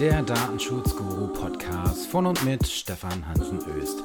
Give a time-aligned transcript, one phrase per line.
[0.00, 4.02] der Datenschutzguru-Podcast von und mit Stefan Hansen-Öst.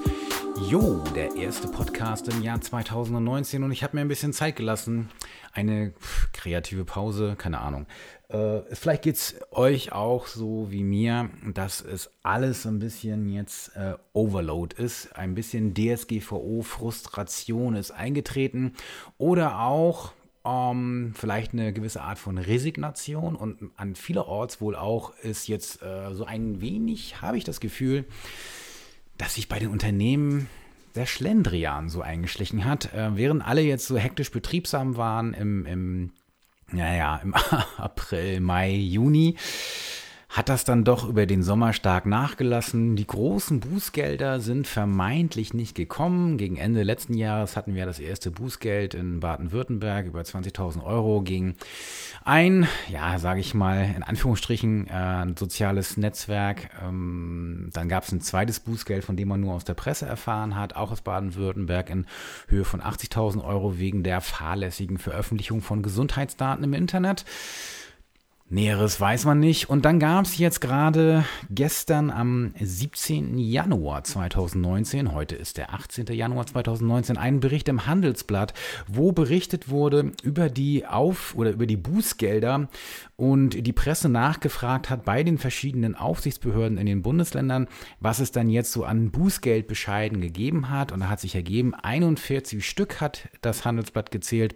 [0.70, 5.10] Jo, der erste Podcast im Jahr 2019 und ich habe mir ein bisschen Zeit gelassen.
[5.52, 5.94] Eine
[6.32, 7.88] kreative Pause, keine Ahnung.
[8.28, 13.76] Äh, vielleicht geht es euch auch so wie mir, dass es alles ein bisschen jetzt
[13.76, 15.16] äh, Overload ist.
[15.16, 18.76] Ein bisschen DSGVO-Frustration ist eingetreten
[19.18, 20.12] oder auch
[20.50, 26.14] ähm, vielleicht eine gewisse Art von Resignation und an vielerorts wohl auch ist jetzt äh,
[26.14, 28.06] so ein wenig, habe ich das Gefühl,
[29.18, 30.48] dass sich bei den Unternehmen
[30.96, 32.94] der Schlendrian so eingeschlichen hat.
[32.94, 36.12] Äh, während alle jetzt so hektisch betriebsam waren im, im,
[36.72, 37.34] naja, im
[37.78, 39.36] April, Mai, Juni,
[40.30, 42.96] hat das dann doch über den Sommer stark nachgelassen.
[42.96, 46.38] Die großen Bußgelder sind vermeintlich nicht gekommen.
[46.38, 51.56] Gegen Ende letzten Jahres hatten wir das erste Bußgeld in Baden-Württemberg über 20.000 Euro gegen
[52.24, 56.70] ein, ja, sage ich mal, in Anführungsstrichen, äh, ein soziales Netzwerk.
[56.80, 60.56] Ähm, dann gab es ein zweites Bußgeld, von dem man nur aus der Presse erfahren
[60.56, 62.06] hat, auch aus Baden-Württemberg in
[62.48, 67.26] Höhe von 80.000 Euro wegen der fahrlässigen Veröffentlichung von Gesundheitsdaten im Internet.
[68.52, 69.70] Näheres weiß man nicht.
[69.70, 73.38] Und dann gab es jetzt gerade gestern am 17.
[73.38, 76.08] Januar 2019, heute ist der 18.
[76.08, 78.56] Januar 2019, einen Bericht im Handelsblatt,
[78.88, 82.70] wo berichtet wurde über die Auf- oder über die Bußgelder
[83.18, 87.68] und die Presse nachgefragt hat bei den verschiedenen Aufsichtsbehörden in den Bundesländern,
[88.00, 90.92] was es dann jetzt so an Bußgeldbescheiden gegeben hat.
[90.92, 94.56] Und da hat sich ergeben, 41 Stück hat das Handelsblatt gezählt.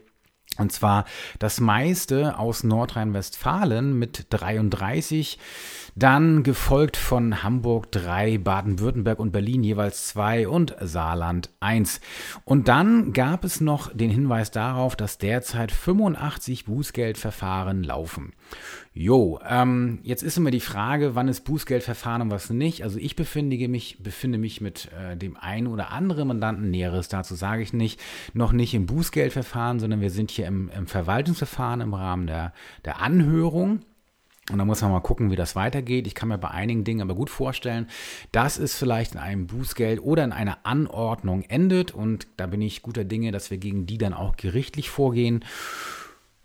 [0.58, 1.06] Und zwar
[1.40, 5.40] das meiste aus Nordrhein-Westfalen mit 33,
[5.96, 12.02] dann gefolgt von Hamburg 3, Baden-Württemberg und Berlin jeweils 2 und Saarland 1.
[12.46, 18.34] Und dann gab es noch den Hinweis darauf, dass derzeit 85 Bußgeldverfahren laufen.
[18.94, 22.84] Jo, ähm, jetzt ist immer die Frage, wann ist Bußgeldverfahren und was nicht.
[22.84, 27.36] Also ich befinde mich, befinde mich mit äh, dem einen oder anderen Mandanten Näheres, dazu
[27.36, 28.00] sage ich nicht,
[28.34, 32.54] noch nicht im Bußgeldverfahren, sondern wir sind hier im, im Verwaltungsverfahren im Rahmen der,
[32.86, 33.80] der Anhörung.
[34.52, 36.06] Und da muss man mal gucken, wie das weitergeht.
[36.06, 37.88] Ich kann mir bei einigen Dingen aber gut vorstellen,
[38.34, 41.92] dass es vielleicht in einem Bußgeld oder in einer Anordnung endet.
[41.92, 45.46] Und da bin ich guter Dinge, dass wir gegen die dann auch gerichtlich vorgehen.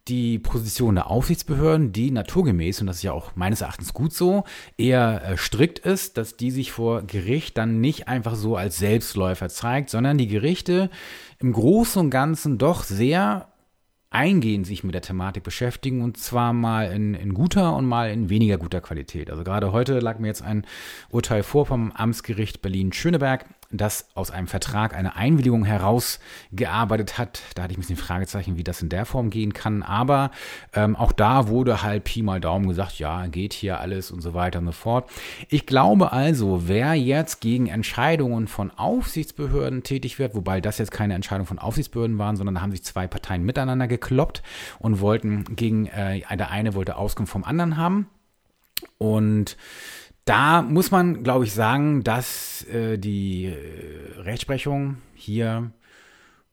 [0.08, 4.44] die Position der Aufsichtsbehörden, die naturgemäß, und das ist ja auch meines Erachtens gut so,
[4.76, 9.48] eher äh, strikt ist, dass die sich vor Gericht dann nicht einfach so als Selbstläufer
[9.48, 10.90] zeigt, sondern die Gerichte
[11.38, 13.48] im Großen und Ganzen doch sehr
[14.14, 18.30] eingehend sich mit der Thematik beschäftigen und zwar mal in, in guter und mal in
[18.30, 19.28] weniger guter Qualität.
[19.28, 20.64] Also gerade heute lag mir jetzt ein
[21.10, 27.42] Urteil vor vom Amtsgericht Berlin-Schöneberg, das aus einem Vertrag eine Einwilligung herausgearbeitet hat.
[27.54, 29.82] Da hatte ich ein bisschen Fragezeichen, wie das in der Form gehen kann.
[29.82, 30.30] Aber
[30.72, 34.34] ähm, auch da wurde halt Pi mal Daumen gesagt, ja, geht hier alles und so
[34.34, 35.10] weiter und so fort.
[35.48, 41.14] Ich glaube also, wer jetzt gegen Entscheidungen von Aufsichtsbehörden tätig wird, wobei das jetzt keine
[41.14, 44.42] Entscheidung von Aufsichtsbehörden waren, sondern da haben sich zwei Parteien miteinander gekloppt
[44.78, 48.08] und wollten gegen, äh, der eine wollte Auskunft vom anderen haben.
[48.98, 49.56] Und
[50.24, 55.70] da muss man, glaube ich, sagen, dass äh, die äh, Rechtsprechung hier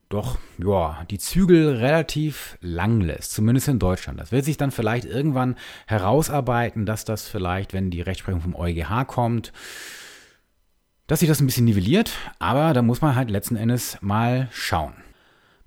[0.09, 4.19] doch, ja, die Zügel relativ lang lässt, zumindest in Deutschland.
[4.19, 5.55] Das wird sich dann vielleicht irgendwann
[5.87, 9.53] herausarbeiten, dass das vielleicht, wenn die Rechtsprechung vom EuGH kommt,
[11.07, 14.93] dass sich das ein bisschen nivelliert, aber da muss man halt letzten Endes mal schauen.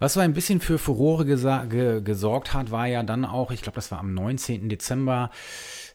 [0.04, 3.76] Was so ein bisschen für Furore ge gesorgt hat, war ja dann auch, ich glaube,
[3.76, 4.68] das war am 19.
[4.68, 5.30] Dezember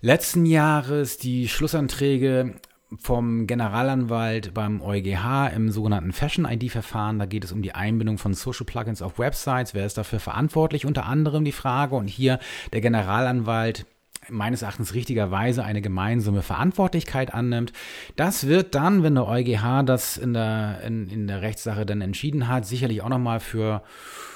[0.02, 2.56] letzten Jahres, die Schlussanträge
[2.98, 7.20] vom Generalanwalt beim EuGH im sogenannten Fashion-ID-Verfahren.
[7.20, 9.76] Da geht es um die Einbindung von Social Plugins auf Websites.
[9.76, 10.88] Wer ist dafür verantwortlich?
[10.88, 11.96] Unter anderem die Frage.
[11.96, 12.40] Und hier
[12.74, 13.86] der Generalanwalt
[14.27, 17.74] meines Erachtens richtigerweise eine gemeinsame Verantwortlichkeit annimmt.
[18.16, 22.48] Das wird dann, wenn der EuGH das in der, in, in der Rechtssache dann entschieden
[22.48, 23.81] hat, sicherlich auch nochmal für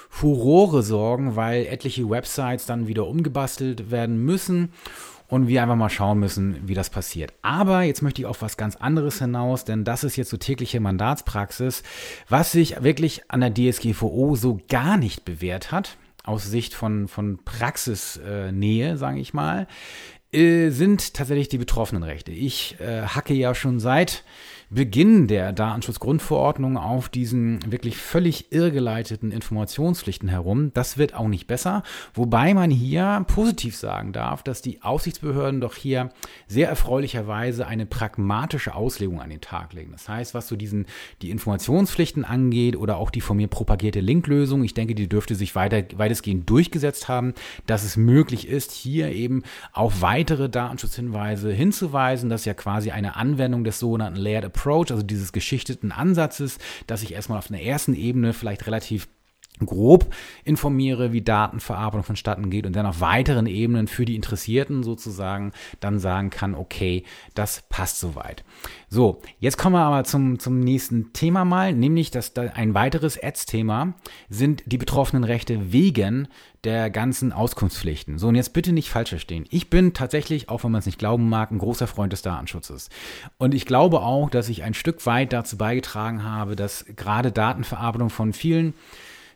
[0.10, 4.70] Furore sorgen, weil etliche Websites dann wieder umgebastelt werden müssen
[5.28, 7.34] und wir einfach mal schauen müssen, wie das passiert.
[7.42, 10.80] Aber jetzt möchte ich auf was ganz anderes hinaus, denn das ist jetzt so tägliche
[10.80, 11.82] Mandatspraxis,
[12.30, 17.44] was sich wirklich an der DSGVO so gar nicht bewährt hat, aus Sicht von, von
[17.44, 19.68] Praxisnähe, äh, sage ich mal,
[20.32, 22.32] äh, sind tatsächlich die Betroffenenrechte.
[22.32, 24.24] Ich äh, hacke ja schon seit
[24.74, 30.72] Beginn der Datenschutzgrundverordnung auf diesen wirklich völlig irrgeleiteten Informationspflichten herum.
[30.74, 31.84] Das wird auch nicht besser,
[32.16, 36.10] wobei man hier positiv sagen darf, dass die Aufsichtsbehörden doch hier
[36.48, 39.92] sehr erfreulicherweise eine pragmatische Auslegung an den Tag legen.
[39.92, 40.88] Das heißt, was so diesen
[41.22, 45.54] die Informationspflichten angeht oder auch die von mir propagierte Linklösung, ich denke, die dürfte sich
[45.54, 47.36] weiter, weitestgehend durchgesetzt haben,
[47.68, 52.32] dass es möglich ist, hier eben auf weitere Datenschutzhinweise hinzuweisen.
[52.32, 56.58] Das ist ja quasi eine Anwendung des sogenannten Layered Approach Approach, also dieses geschichteten Ansatzes,
[56.88, 59.10] dass ich erstmal auf einer ersten Ebene vielleicht relativ
[59.60, 60.14] grob
[60.44, 66.00] informiere, wie Datenverarbeitung vonstatten geht und dann auf weiteren Ebenen für die Interessierten sozusagen dann
[66.00, 67.04] sagen kann, okay,
[67.36, 68.44] das passt soweit.
[68.90, 73.22] So, jetzt kommen wir aber zum, zum nächsten Thema mal, nämlich dass da ein weiteres
[73.22, 73.94] Ads-Thema
[74.30, 76.28] sind die betroffenen Rechte wegen
[76.64, 78.18] der ganzen Auskunftspflichten.
[78.18, 79.46] So, und jetzt bitte nicht falsch verstehen.
[79.50, 82.90] Ich bin tatsächlich, auch wenn man es nicht glauben mag, ein großer Freund des Datenschutzes.
[83.38, 88.10] Und ich glaube auch, dass ich ein Stück weit dazu beigetragen habe, dass gerade Datenverarbeitung
[88.10, 88.74] von vielen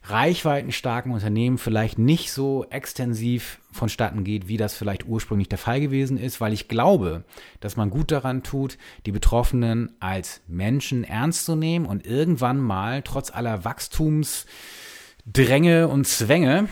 [0.09, 6.18] reichweitenstarken Unternehmen vielleicht nicht so extensiv vonstatten geht, wie das vielleicht ursprünglich der Fall gewesen
[6.18, 7.24] ist, weil ich glaube,
[7.59, 13.01] dass man gut daran tut, die Betroffenen als Menschen ernst zu nehmen und irgendwann mal
[13.01, 16.68] trotz aller Wachstumsdränge und Zwänge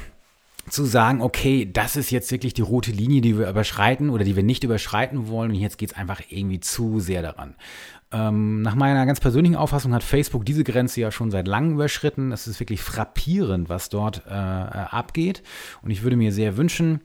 [0.70, 4.36] zu sagen, okay, das ist jetzt wirklich die rote Linie, die wir überschreiten oder die
[4.36, 7.56] wir nicht überschreiten wollen und jetzt geht es einfach irgendwie zu sehr daran.
[8.12, 12.32] Ähm, nach meiner ganz persönlichen Auffassung hat Facebook diese Grenze ja schon seit langem überschritten.
[12.32, 15.44] Es ist wirklich frappierend, was dort äh, äh abgeht.
[15.82, 17.02] Und ich würde mir sehr wünschen,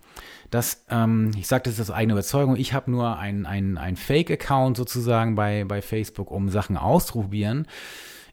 [0.50, 3.96] dass, ähm, ich sage das ist aus eigener Überzeugung, ich habe nur ein, ein, ein
[3.96, 7.66] Fake-Account sozusagen bei, bei Facebook, um Sachen auszuprobieren.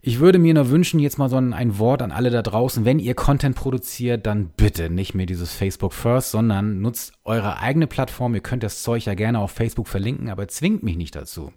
[0.07, 2.85] Ich würde mir nur wünschen, jetzt mal so ein, ein, Wort an alle da draußen,
[2.85, 7.87] wenn ihr Content produziert, dann bitte nicht mehr dieses Facebook First, sondern nutzt eure eigene
[7.87, 8.33] Plattform.
[8.33, 11.51] Ihr könnt das Zeug ja gerne auf Facebook verlinken, aber zwingt mich nicht dazu,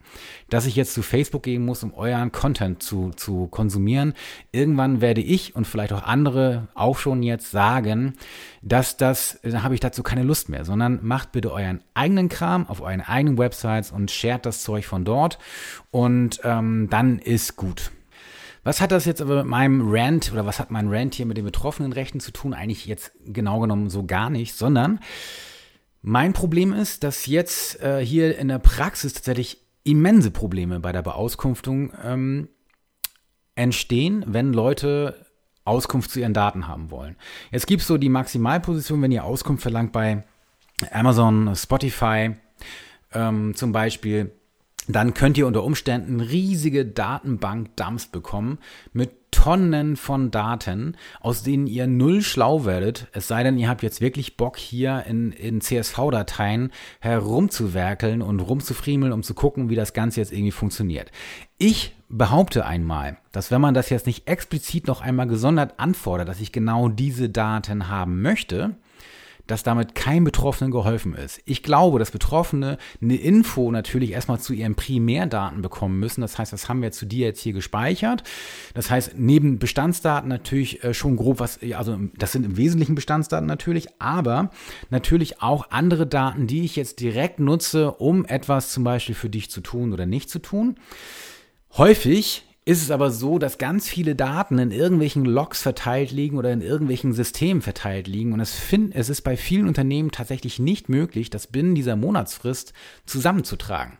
[0.48, 4.14] dass ich jetzt zu Facebook gehen muss, um euren Content zu, zu konsumieren.
[4.50, 8.14] Irgendwann werde ich und vielleicht auch andere auch schon jetzt sagen,
[8.62, 12.66] dass das, da habe ich dazu keine Lust mehr, sondern macht bitte euren eigenen Kram
[12.66, 15.38] auf euren eigenen Websites und shared das Zeug von dort
[15.92, 17.92] und ähm, dann ist gut.
[18.62, 21.36] Was hat das jetzt aber mit meinem Rant oder was hat mein Rant hier mit
[21.36, 22.52] den betroffenen Rechten zu tun?
[22.52, 25.00] Eigentlich jetzt genau genommen so gar nicht, sondern
[26.02, 31.02] mein Problem ist, dass jetzt äh, hier in der Praxis tatsächlich immense Probleme bei der
[31.02, 32.48] Beauskunftung ähm,
[33.54, 35.26] entstehen, wenn Leute
[35.64, 37.16] Auskunft zu ihren Daten haben wollen.
[37.50, 40.24] Jetzt gibt es so die Maximalposition, wenn ihr Auskunft verlangt bei
[40.90, 42.34] Amazon, Spotify
[43.12, 44.32] ähm, zum Beispiel,
[44.92, 48.58] dann könnt ihr unter Umständen riesige Datenbank-Dumps bekommen
[48.92, 53.82] mit Tonnen von Daten, aus denen ihr null schlau werdet, es sei denn, ihr habt
[53.82, 59.92] jetzt wirklich Bock, hier in, in CSV-Dateien herumzuwerkeln und rumzufriemeln, um zu gucken, wie das
[59.92, 61.12] Ganze jetzt irgendwie funktioniert.
[61.58, 66.40] Ich behaupte einmal, dass wenn man das jetzt nicht explizit noch einmal gesondert anfordert, dass
[66.40, 68.74] ich genau diese Daten haben möchte,
[69.50, 71.40] dass damit kein Betroffenen geholfen ist.
[71.44, 76.20] Ich glaube, dass Betroffene eine Info natürlich erstmal zu ihren Primärdaten bekommen müssen.
[76.20, 78.22] Das heißt, das haben wir zu dir jetzt hier gespeichert.
[78.74, 83.46] Das heißt, neben Bestandsdaten natürlich äh, schon grob was, also das sind im Wesentlichen Bestandsdaten
[83.46, 84.50] natürlich, aber
[84.90, 89.50] natürlich auch andere Daten, die ich jetzt direkt nutze, um etwas zum Beispiel für dich
[89.50, 90.76] zu tun oder nicht zu tun.
[91.76, 96.52] Häufig ist es aber so, dass ganz viele Daten in irgendwelchen Logs verteilt liegen oder
[96.52, 98.32] in irgendwelchen Systemen verteilt liegen.
[98.32, 102.74] Und es, find, es ist bei vielen Unternehmen tatsächlich nicht möglich, das binnen dieser Monatsfrist
[103.06, 103.98] zusammenzutragen.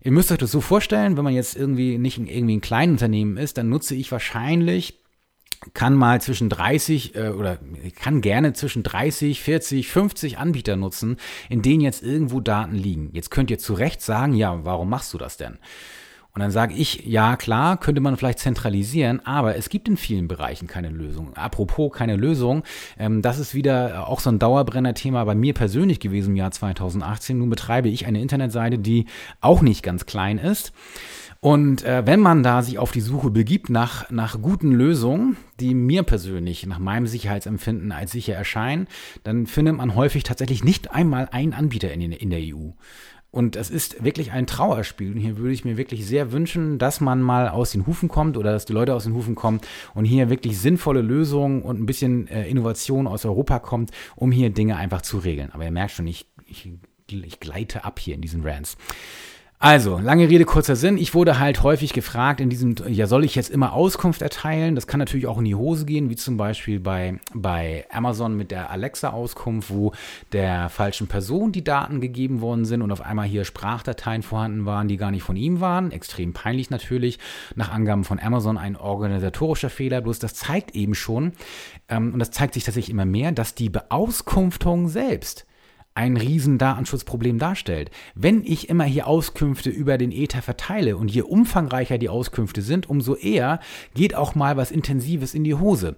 [0.00, 2.94] Ihr müsst euch das so vorstellen, wenn man jetzt irgendwie nicht in irgendwie ein kleines
[2.94, 5.00] Unternehmen ist, dann nutze ich wahrscheinlich
[5.74, 7.58] kann mal zwischen 30 äh, oder
[8.00, 11.16] kann gerne zwischen 30, 40, 50 Anbieter nutzen,
[11.48, 13.10] in denen jetzt irgendwo Daten liegen.
[13.12, 15.58] Jetzt könnt ihr zu Recht sagen, ja, warum machst du das denn?
[16.34, 20.28] Und dann sage ich, ja klar, könnte man vielleicht zentralisieren, aber es gibt in vielen
[20.28, 21.34] Bereichen keine Lösung.
[21.36, 22.62] Apropos keine Lösung,
[22.98, 27.38] ähm, das ist wieder auch so ein Dauerbrenner-Thema bei mir persönlich gewesen im Jahr 2018.
[27.38, 29.06] Nun betreibe ich eine Internetseite, die
[29.40, 30.72] auch nicht ganz klein ist.
[31.40, 35.72] Und äh, wenn man da sich auf die Suche begibt nach, nach guten Lösungen, die
[35.72, 38.88] mir persönlich nach meinem Sicherheitsempfinden als sicher erscheinen,
[39.22, 42.70] dann findet man häufig tatsächlich nicht einmal einen Anbieter in, in der EU.
[43.30, 45.12] Und es ist wirklich ein Trauerspiel.
[45.12, 48.38] Und hier würde ich mir wirklich sehr wünschen, dass man mal aus den Hufen kommt
[48.38, 49.60] oder dass die Leute aus den Hufen kommen
[49.94, 54.48] und hier wirklich sinnvolle Lösungen und ein bisschen äh, Innovation aus Europa kommt, um hier
[54.50, 55.50] Dinge einfach zu regeln.
[55.52, 56.70] Aber ihr merkt schon, ich, ich,
[57.10, 58.78] ich gleite ab hier in diesen Rants.
[59.60, 60.98] Also, lange Rede, kurzer Sinn.
[60.98, 64.76] Ich wurde halt häufig gefragt in diesem, ja, soll ich jetzt immer Auskunft erteilen?
[64.76, 68.52] Das kann natürlich auch in die Hose gehen, wie zum Beispiel bei, bei Amazon mit
[68.52, 69.90] der Alexa-Auskunft, wo
[70.30, 74.86] der falschen Person die Daten gegeben worden sind und auf einmal hier Sprachdateien vorhanden waren,
[74.86, 75.90] die gar nicht von ihm waren.
[75.90, 77.18] Extrem peinlich natürlich.
[77.56, 80.02] Nach Angaben von Amazon ein organisatorischer Fehler.
[80.02, 81.32] Bloß das zeigt eben schon,
[81.88, 85.47] ähm, und das zeigt sich tatsächlich immer mehr, dass die Beauskunftung selbst
[85.94, 87.90] ein riesen Datenschutzproblem darstellt.
[88.14, 92.88] Wenn ich immer hier Auskünfte über den Ether verteile und je umfangreicher die Auskünfte sind,
[92.88, 93.60] umso eher
[93.94, 95.96] geht auch mal was Intensives in die Hose.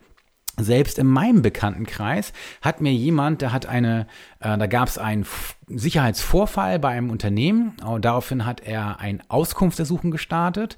[0.58, 4.06] Selbst in meinem Bekanntenkreis hat mir jemand, der hat eine,
[4.40, 5.26] äh, da gab es einen
[5.68, 7.74] Sicherheitsvorfall bei einem Unternehmen.
[8.00, 10.76] Daraufhin hat er ein Auskunftsersuchen gestartet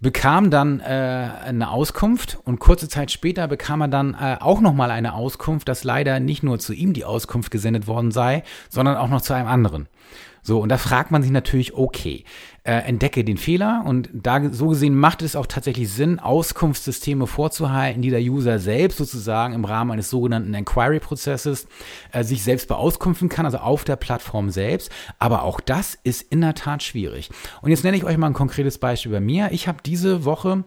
[0.00, 4.90] bekam dann äh, eine Auskunft und kurze Zeit später bekam er dann äh, auch nochmal
[4.90, 9.08] eine Auskunft, dass leider nicht nur zu ihm die Auskunft gesendet worden sei, sondern auch
[9.08, 9.88] noch zu einem anderen.
[10.42, 12.24] So, und da fragt man sich natürlich, okay,
[12.62, 18.02] äh, entdecke den Fehler und da so gesehen macht es auch tatsächlich Sinn, Auskunftssysteme vorzuhalten,
[18.02, 21.66] die der User selbst sozusagen im Rahmen eines sogenannten Inquiry-Prozesses
[22.12, 24.90] äh, sich selbst beauskunften kann, also auf der Plattform selbst.
[25.18, 27.30] Aber auch das ist in der Tat schwierig.
[27.62, 29.50] Und jetzt nenne ich euch mal ein konkretes Beispiel bei mir.
[29.52, 30.64] Ich habe diese Woche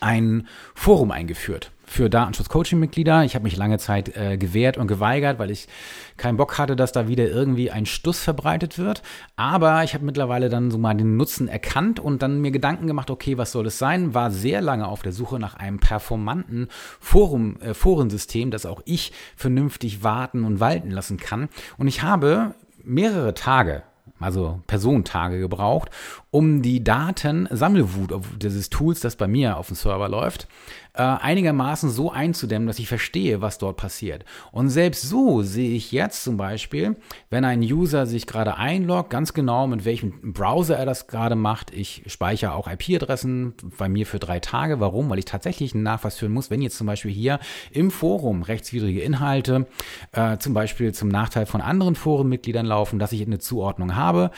[0.00, 3.24] ein Forum eingeführt für Datenschutz-Coaching-Mitglieder.
[3.24, 5.68] Ich habe mich lange Zeit äh, gewehrt und geweigert, weil ich
[6.16, 9.02] keinen Bock hatte, dass da wieder irgendwie ein Stuss verbreitet wird.
[9.36, 13.10] Aber ich habe mittlerweile dann so mal den Nutzen erkannt und dann mir Gedanken gemacht,
[13.10, 14.14] okay, was soll es sein?
[14.14, 16.68] War sehr lange auf der Suche nach einem performanten
[16.98, 21.48] Forum, äh, Forensystem, das auch ich vernünftig warten und walten lassen kann.
[21.76, 23.82] Und ich habe mehrere Tage
[24.22, 25.90] also Personentage gebraucht,
[26.30, 30.48] um die Daten Sammelwut dieses Tools, das bei mir auf dem Server läuft,
[30.94, 34.24] äh, einigermaßen so einzudämmen, dass ich verstehe, was dort passiert.
[34.50, 36.96] Und selbst so sehe ich jetzt zum Beispiel,
[37.30, 41.72] wenn ein User sich gerade einloggt, ganz genau mit welchem Browser er das gerade macht.
[41.72, 44.80] Ich speichere auch IP-Adressen bei mir für drei Tage.
[44.80, 45.08] Warum?
[45.08, 47.38] Weil ich tatsächlich einen Nachweis führen muss, wenn jetzt zum Beispiel hier
[47.70, 49.66] im Forum rechtswidrige Inhalte
[50.12, 54.30] äh, zum Beispiel zum Nachteil von anderen Forenmitgliedern laufen, dass ich eine Zuordnung habe.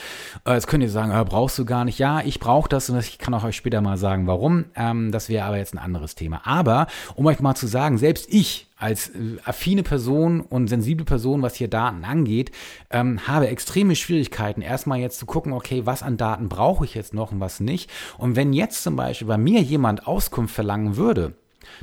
[0.47, 1.99] Äh, jetzt könnt ihr sagen, äh, brauchst du gar nicht.
[1.99, 4.67] Ja, ich brauche das und ich kann auch euch später mal sagen, warum.
[4.77, 6.43] Ähm, das wäre aber jetzt ein anderes Thema.
[6.45, 6.87] Aber
[7.17, 11.55] um euch mal zu sagen, selbst ich als äh, affine Person und sensible Person, was
[11.55, 12.51] hier Daten angeht,
[12.91, 17.15] ähm, habe extreme Schwierigkeiten, erstmal jetzt zu gucken, okay, was an Daten brauche ich jetzt
[17.15, 17.91] noch und was nicht.
[18.19, 21.33] Und wenn jetzt zum Beispiel bei mir jemand Auskunft verlangen würde,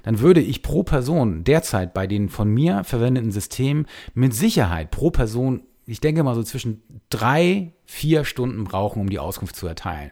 [0.04, 5.10] dann würde ich pro Person derzeit bei den von mir verwendeten Systemen mit Sicherheit pro
[5.10, 10.12] Person, ich denke mal so zwischen drei, vier Stunden brauchen, um die Auskunft zu erteilen.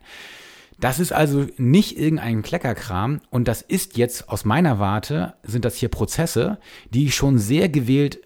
[0.79, 5.75] Das ist also nicht irgendein Kleckerkram und das ist jetzt aus meiner Warte, sind das
[5.75, 6.57] hier Prozesse,
[6.89, 8.21] die ich schon sehr gewählt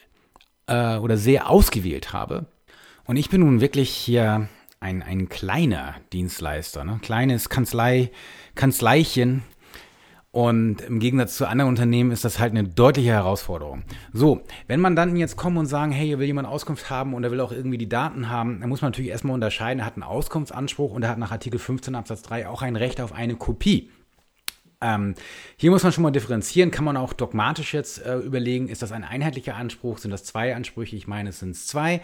[0.68, 2.46] äh, oder sehr ausgewählt habe.
[3.06, 4.48] Und ich bin nun wirklich hier
[4.80, 7.00] ein, ein kleiner Dienstleister, ne?
[7.02, 8.12] kleines Kanzlei,
[8.54, 9.44] Kanzleichen,
[10.34, 13.84] und im Gegensatz zu anderen Unternehmen ist das halt eine deutliche Herausforderung.
[14.14, 17.24] So, wenn man dann jetzt kommt und sagen, hey, hier will jemand Auskunft haben und
[17.24, 19.94] er will auch irgendwie die Daten haben, dann muss man natürlich erstmal unterscheiden, er hat
[19.94, 23.36] einen Auskunftsanspruch und er hat nach Artikel 15 Absatz 3 auch ein Recht auf eine
[23.36, 23.92] Kopie.
[24.82, 25.14] Ähm,
[25.56, 28.92] hier muss man schon mal differenzieren, kann man auch dogmatisch jetzt äh, überlegen, ist das
[28.92, 30.96] ein einheitlicher Anspruch, sind das zwei Ansprüche?
[30.96, 32.02] Ich meine, es sind zwei.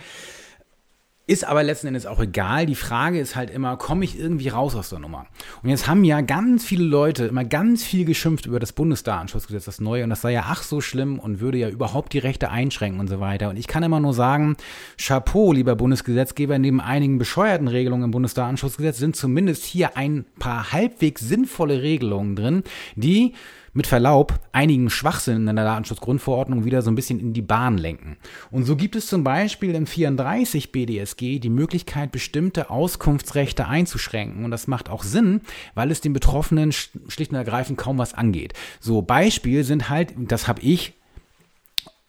[1.29, 2.65] Ist aber letzten Endes auch egal.
[2.65, 5.27] Die Frage ist halt immer, komme ich irgendwie raus aus der Nummer?
[5.61, 9.79] Und jetzt haben ja ganz viele Leute immer ganz viel geschimpft über das Bundesdatenschutzgesetz, das
[9.79, 12.99] neue, und das sei ja ach so schlimm und würde ja überhaupt die Rechte einschränken
[12.99, 13.51] und so weiter.
[13.51, 14.57] Und ich kann immer nur sagen,
[14.97, 21.21] Chapeau, lieber Bundesgesetzgeber, neben einigen bescheuerten Regelungen im Bundesdatenschutzgesetz sind zumindest hier ein paar halbwegs
[21.21, 22.63] sinnvolle Regelungen drin,
[22.95, 23.35] die
[23.79, 28.17] mit Verlaub einigen Schwachsinn in der Datenschutzgrundverordnung wieder so ein bisschen in die Bahn lenken.
[28.51, 34.43] Und so gibt es zum Beispiel im 34 BDSG die Möglichkeit, bestimmte Auskunftsrechte einzuschränken.
[34.43, 35.39] Und das macht auch Sinn,
[35.75, 38.51] weil es den Betroffenen schlicht und ergreifend kaum was angeht.
[38.81, 40.95] So Beispiel sind halt, das habe ich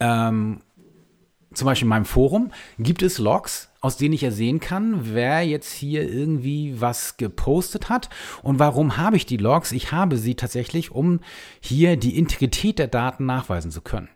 [0.00, 0.62] ähm,
[1.52, 5.42] zum Beispiel in meinem Forum gibt es Logs, aus denen ich ja sehen kann, wer
[5.42, 8.09] jetzt hier irgendwie was gepostet hat.
[8.42, 9.73] Und warum habe ich die Logs?
[9.73, 11.21] Ich habe sie tatsächlich, um
[11.61, 14.09] hier die Integrität der Daten nachweisen zu können.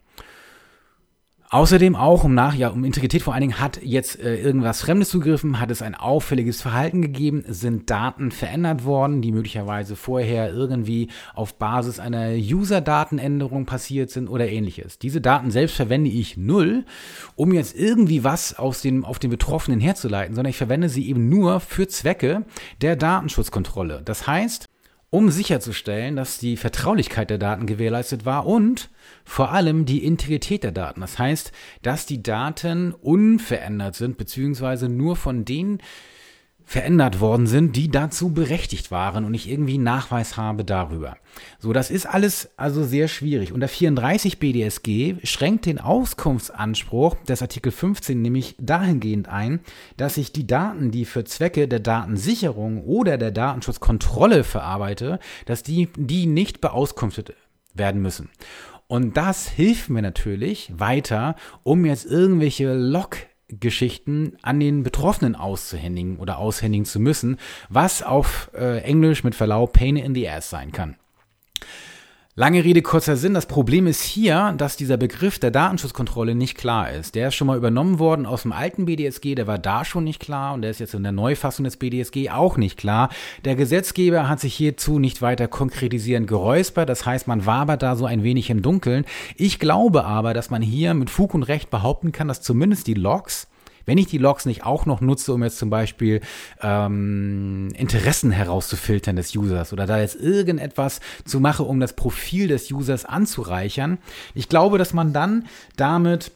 [1.54, 5.08] Außerdem auch um nach, ja, um Integrität vor allen Dingen hat jetzt äh, irgendwas Fremdes
[5.11, 11.11] zugegriffen, hat es ein auffälliges Verhalten gegeben, sind Daten verändert worden, die möglicherweise vorher irgendwie
[11.32, 14.99] auf Basis einer User-Datenänderung passiert sind oder ähnliches.
[14.99, 16.87] Diese Daten selbst verwende ich null,
[17.37, 21.28] um jetzt irgendwie was aus dem, auf den Betroffenen herzuleiten, sondern ich verwende sie eben
[21.28, 22.46] nur für Zwecke
[22.80, 24.02] der Datenschutzkontrolle.
[24.04, 24.68] Das heißt,
[25.14, 28.90] um sicherzustellen, dass die Vertraulichkeit der Daten gewährleistet war und
[29.25, 31.02] vor allem die Integrität der Daten.
[31.02, 31.52] Das heißt,
[31.83, 35.78] dass die Daten unverändert sind, beziehungsweise nur von denen
[36.64, 41.16] verändert worden sind, die dazu berechtigt waren und ich irgendwie Nachweis habe darüber.
[41.59, 43.52] So, das ist alles also sehr schwierig.
[43.52, 49.61] Und der 34 BDSG schränkt den Auskunftsanspruch des Artikel 15 nämlich dahingehend ein,
[49.97, 55.88] dass ich die Daten, die für Zwecke der Datensicherung oder der Datenschutzkontrolle verarbeite, dass die,
[55.97, 57.35] die nicht beauskunftet
[57.75, 58.30] werden müssen.
[58.87, 63.16] Und das hilft mir natürlich weiter, um jetzt irgendwelche Log
[63.61, 69.73] Geschichten an den Betroffenen auszuhändigen oder aushändigen zu müssen, was auf äh, Englisch mit Verlaub
[69.73, 70.96] Pain in the Ass sein kann.
[72.37, 73.33] Lange Rede, kurzer Sinn.
[73.33, 77.14] Das Problem ist hier, dass dieser Begriff der Datenschutzkontrolle nicht klar ist.
[77.14, 80.19] Der ist schon mal übernommen worden aus dem alten BDSG, der war da schon nicht
[80.19, 83.11] klar und der ist jetzt in der Neufassung des BDSG auch nicht klar.
[83.45, 88.05] Der Gesetzgeber hat sich hierzu nicht weiter konkretisierend geräuspert, das heißt, man wabert da so
[88.05, 89.05] ein wenig im Dunkeln.
[89.37, 92.95] Ich glaube aber, dass man hier mit Fug und Recht behaupten kann, dass zumindest die
[92.95, 93.47] Logs
[93.87, 96.21] wenn ich die Logs nicht auch noch nutze, um jetzt zum Beispiel
[96.62, 102.71] ähm, Interessen herauszufiltern des Users oder da jetzt irgendetwas zu machen, um das Profil des
[102.71, 103.99] Users anzureichern,
[104.35, 106.33] ich glaube, dass man dann damit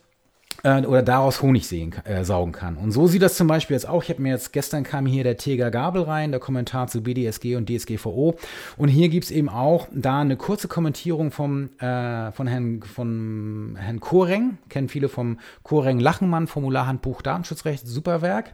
[0.63, 2.77] äh, oder daraus Honig sehen, äh, saugen kann.
[2.77, 4.03] Und so sieht das zum Beispiel jetzt auch.
[4.03, 7.57] Ich habe mir jetzt gestern kam hier der Teger Gabel rein, der Kommentar zu BDSG
[7.57, 8.37] und DSGVO.
[8.77, 13.77] Und hier gibt es eben auch da eine kurze Kommentierung vom, äh, von Herrn, von
[13.79, 14.59] Herrn Koreng.
[14.69, 18.53] Kennen viele vom Koreng Lachenmann, Formularhandbuch Datenschutzrecht, Superwerk.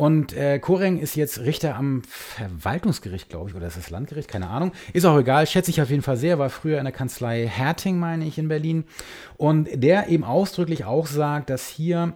[0.00, 4.28] Und äh, Koreng ist jetzt Richter am Verwaltungsgericht, glaube ich, oder ist das Landgericht?
[4.28, 4.70] Keine Ahnung.
[4.92, 7.98] Ist auch egal, schätze ich auf jeden Fall sehr, war früher in der Kanzlei Herting,
[7.98, 8.84] meine ich, in Berlin.
[9.36, 12.14] Und der eben ausdrücklich auch sagt, dass hier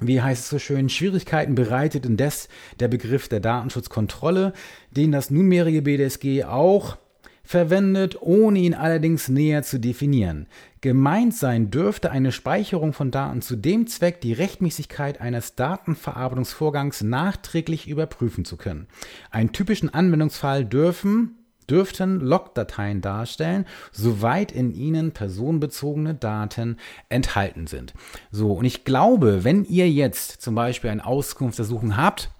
[0.00, 2.48] wie heißt es so schön, Schwierigkeiten bereitet indes
[2.80, 4.52] der Begriff der Datenschutzkontrolle,
[4.90, 6.96] den das nunmehrige BDSG auch
[7.44, 10.46] verwendet, ohne ihn allerdings näher zu definieren.
[10.80, 17.86] Gemeint sein dürfte eine Speicherung von Daten zu dem Zweck, die Rechtmäßigkeit eines Datenverarbeitungsvorgangs nachträglich
[17.86, 18.88] überprüfen zu können.
[19.30, 21.38] Einen typischen Anwendungsfall dürfen
[21.70, 27.94] dürften Logdateien darstellen, soweit in ihnen personenbezogene Daten enthalten sind.
[28.30, 32.30] So, und ich glaube, wenn ihr jetzt zum Beispiel eine Auskunftsersuchung habt,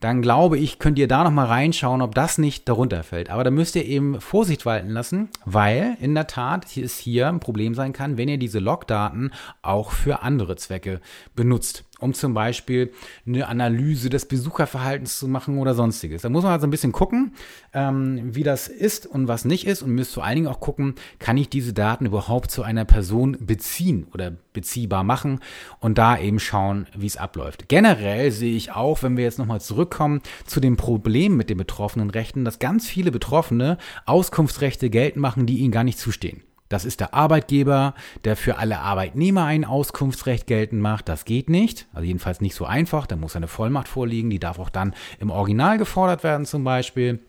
[0.00, 3.30] dann glaube ich, könnt ihr da noch mal reinschauen, ob das nicht darunter fällt.
[3.30, 7.40] Aber da müsst ihr eben Vorsicht walten lassen, weil in der Tat es hier ein
[7.40, 11.00] Problem sein kann, wenn ihr diese Logdaten auch für andere Zwecke
[11.34, 12.92] benutzt um zum Beispiel
[13.26, 16.22] eine Analyse des Besucherverhaltens zu machen oder sonstiges.
[16.22, 17.32] Da muss man also ein bisschen gucken,
[17.72, 20.94] ähm, wie das ist und was nicht ist und müsst vor allen Dingen auch gucken,
[21.18, 25.40] kann ich diese Daten überhaupt zu einer Person beziehen oder beziehbar machen
[25.80, 27.68] und da eben schauen, wie es abläuft.
[27.68, 32.10] Generell sehe ich auch, wenn wir jetzt nochmal zurückkommen zu dem Problem mit den betroffenen
[32.10, 36.42] Rechten, dass ganz viele Betroffene Auskunftsrechte geltend machen, die ihnen gar nicht zustehen.
[36.68, 41.08] Das ist der Arbeitgeber, der für alle Arbeitnehmer ein Auskunftsrecht geltend macht.
[41.08, 41.86] Das geht nicht.
[41.92, 43.06] Also jedenfalls nicht so einfach.
[43.06, 44.30] Da muss eine Vollmacht vorliegen.
[44.30, 47.20] Die darf auch dann im Original gefordert werden zum Beispiel.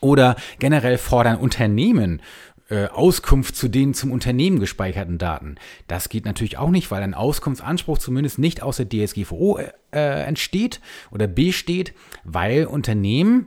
[0.00, 2.22] Oder generell fordern Unternehmen
[2.70, 5.56] äh, Auskunft zu den zum Unternehmen gespeicherten Daten.
[5.86, 9.58] Das geht natürlich auch nicht, weil ein Auskunftsanspruch zumindest nicht aus der DSGVO
[9.90, 13.46] äh, entsteht oder besteht, weil Unternehmen,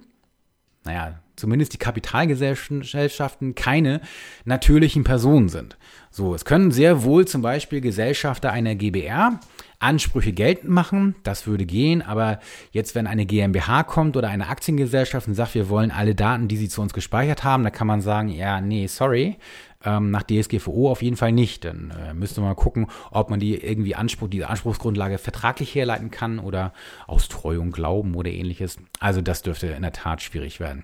[0.83, 3.99] naja, zumindest die Kapitalgesellschaften, keine
[4.45, 5.77] natürlichen Personen sind.
[6.09, 9.39] So, es können sehr wohl zum Beispiel Gesellschafter einer GBR
[9.79, 12.39] Ansprüche geltend machen, das würde gehen, aber
[12.71, 16.57] jetzt, wenn eine GmbH kommt oder eine Aktiengesellschaft und sagt, wir wollen alle Daten, die
[16.57, 19.37] sie zu uns gespeichert haben, da kann man sagen, ja, nee, sorry,
[19.85, 21.65] ähm, nach DSGVO auf jeden Fall nicht.
[21.65, 26.39] Dann äh, müsste man gucken, ob man die irgendwie Anspruch, diese Anspruchsgrundlage vertraglich herleiten kann
[26.39, 26.73] oder
[27.07, 28.77] aus Treuung, Glauben oder ähnliches.
[28.99, 30.83] Also das dürfte in der Tat schwierig werden.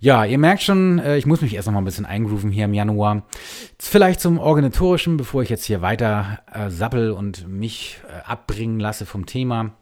[0.00, 2.66] Ja, ihr merkt schon, äh, ich muss mich erst noch mal ein bisschen eingrooven hier
[2.66, 3.22] im Januar.
[3.78, 9.06] Vielleicht zum Organisatorischen, bevor ich jetzt hier weiter äh, sappel und mich äh, abbringen lasse
[9.06, 9.72] vom Thema.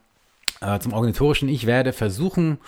[0.61, 2.59] Äh, zum Organisatorischen, ich werde versuchen,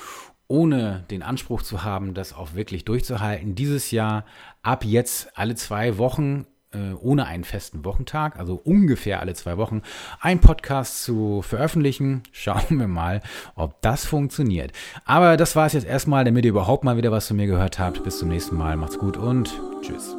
[0.48, 4.24] ohne den Anspruch zu haben, das auch wirklich durchzuhalten, dieses Jahr
[4.62, 9.82] ab jetzt alle zwei Wochen äh, ohne einen festen Wochentag, also ungefähr alle zwei Wochen,
[10.20, 12.22] einen Podcast zu veröffentlichen.
[12.32, 13.22] Schauen wir mal,
[13.54, 14.72] ob das funktioniert.
[15.04, 17.78] Aber das war es jetzt erstmal, damit ihr überhaupt mal wieder was von mir gehört
[17.78, 18.02] habt.
[18.04, 18.76] Bis zum nächsten Mal.
[18.76, 20.16] Macht's gut und tschüss.